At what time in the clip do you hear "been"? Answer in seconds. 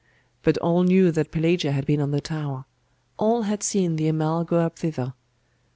1.85-2.01